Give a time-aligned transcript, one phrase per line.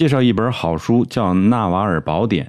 [0.00, 2.46] 介绍一本好书，叫《纳瓦尔宝典》。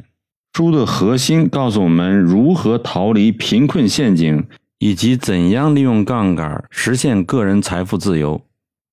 [0.53, 4.45] 书的核心告诉我们如何逃离贫困陷阱，
[4.79, 8.41] 以及怎样利用杠杆实现个人财富自由。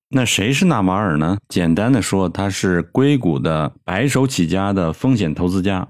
[0.09, 1.37] 那谁是纳瓦尔呢？
[1.47, 5.87] 简单的说，他是硅谷的白手起家的风险投资家。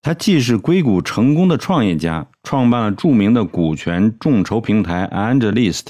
[0.00, 5.88] 他既是硅谷成功的创业家，创办了著名的股权众筹平台 AngelList，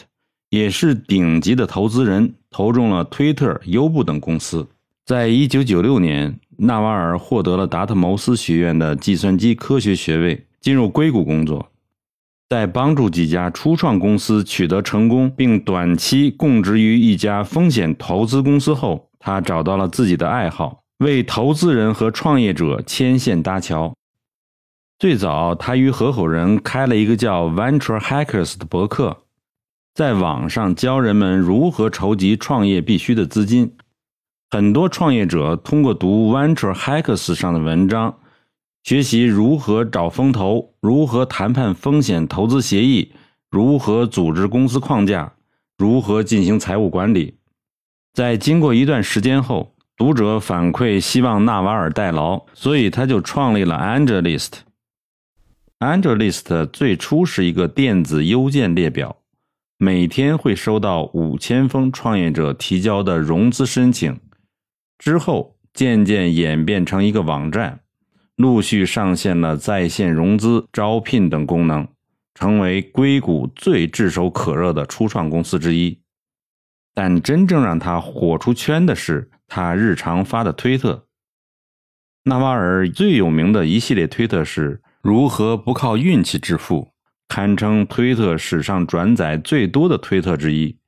[0.51, 4.67] 也是顶级的投资人，投中了推特、优步等公司。
[5.07, 11.70] 在一九九六年，纳瓦尔获得了达特茅斯学院的计算机科学学位，进入硅谷工作。
[12.48, 23.95] 在帮助几家初创公司取得成功，并短期供职于一家风险投资公司后，他找到了自己的爱好，为投资人和创业者牵线搭桥。
[24.98, 29.19] 最早，他与合伙人开了一个叫 Venture Hackers 的博客，
[29.95, 33.70] 在网上教人们如何筹集创业必须的资金。
[34.48, 38.18] 很多创业者通过读 Venture Hackers 上的文章，
[38.84, 43.12] 学习如何找风投、如何谈判风险投资协议、
[43.50, 45.33] 如何组织公司框架、
[45.77, 47.38] 如何进行财务管理。
[48.14, 54.53] 在经过一段时间后，读者反馈希望纳瓦尔代劳，所以他就创立了 AngelList。
[55.81, 59.16] AngelList 最初是一个电子邮件列表，
[59.77, 64.19] 每天会收到五千封创业者提交的融资申请，
[64.98, 67.80] 之后渐渐演变成一个网站，
[68.36, 71.86] 陆续上线了在线融资、招聘等功能，
[72.34, 76.00] 成为硅谷最炙手可热的初创公司之一。
[76.94, 81.06] 但真正让他火出圈的是他日常发的推特。
[82.25, 84.83] 纳瓦尔最有名的一系列推特是。
[85.03, 86.92] 如何不靠运气致富？
[87.28, 90.81] 堪称推特史上转载最多的推特之一。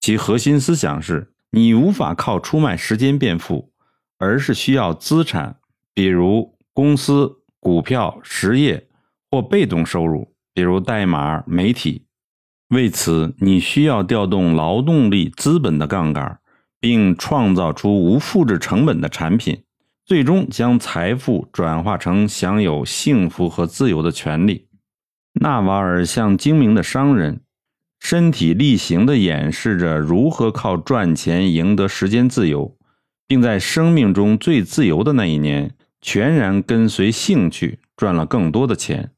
[0.00, 3.70] 其核心思想是：你无法靠出卖时间变富，
[4.18, 5.58] 而是需要资产，
[5.94, 8.88] 比如公司、股票、实业
[9.30, 12.06] 或被动收入，比如代码、媒体。
[12.70, 16.40] 为此，你需要调动劳动力资本的杠杆，
[16.80, 19.62] 并创造出无复制成本的产品。
[20.04, 24.66] 最终将财富转化成享有幸福和自由的权利。
[25.34, 27.42] 纳瓦尔像精明的商人，
[28.04, 32.76] 身体力行地演示着如何靠赚钱赢得时间自由，
[33.26, 39.12] 并在生命中最自由的那一年，全然跟随兴趣赚了更多的钱。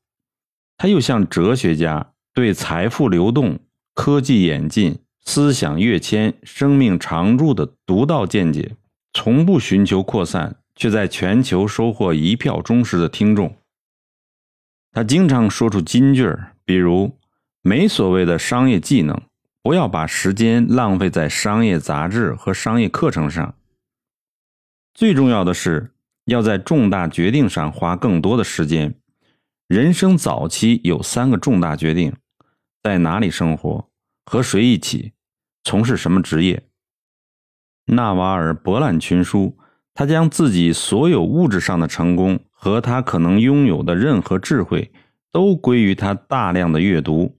[0.77, 3.59] 他又像哲学家，对财富流动、
[3.93, 8.77] 科技演进、思想跃迁、生命长驻的独到见解，
[9.13, 10.57] 从不寻求扩散。
[10.79, 13.57] 却在全球收获一票忠实的听众。
[14.93, 16.31] 他经常说出金句，
[16.67, 17.17] 比如
[17.67, 19.21] “没所谓的商业技能，
[19.61, 23.57] 不要把时间浪费在商业杂志和商业课程上。
[24.95, 25.93] 最重要的是
[26.27, 28.95] 要在重大决定上花更多的时间。
[29.67, 32.15] 人生早期有三个重大决定：
[32.85, 33.89] 在哪里生活，
[34.27, 35.15] 和谁一起，
[35.65, 36.63] 从事什么职业。”
[37.91, 39.59] 纳瓦尔博览群书。
[39.93, 44.93] 他将自己所有物质上的成功和他可能拥有的任何智慧，
[45.33, 47.35] 都归于他大量的阅读。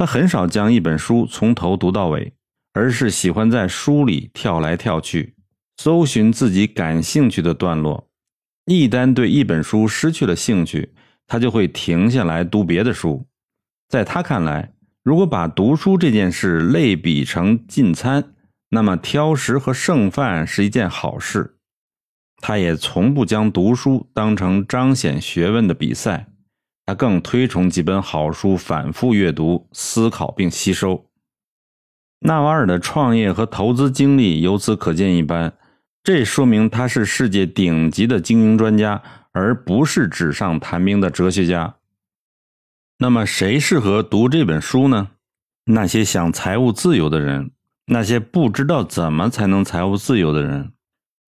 [0.00, 2.32] 他很少将一本书从头读到尾，
[2.72, 5.34] 而是喜欢在书里跳来跳去，
[5.76, 8.08] 搜寻自己感兴趣的段落。
[8.64, 10.94] 一旦对一本书失去了兴趣，
[11.26, 13.26] 他就会停下来读别的书。
[13.90, 14.72] 在他看来，
[15.02, 18.32] 如果把读书这件事类比成进餐，
[18.70, 21.58] 那么挑食和剩饭是一件好事。
[22.38, 26.29] 他也从不将读书当成彰显学问的比赛，
[26.90, 31.06] 他更推崇几本好书反复阅读、思考并吸收。
[32.18, 35.52] 纳瓦尔的创业和投资经历由此可见一斑，
[36.02, 41.76] 这说明他是世界顶级的经营专家，而不是纸上谈兵的哲学家。
[42.98, 45.10] 那么，谁适合读这本书呢？
[45.66, 47.52] 那些想财务自由的人，
[47.86, 50.72] 那些不知道怎么才能财务自由的人。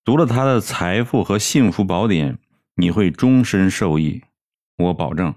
[0.05, 2.35] 读了他的《财富和幸福宝典》，
[2.75, 4.25] 你会终身受益，
[4.77, 5.33] 我保证。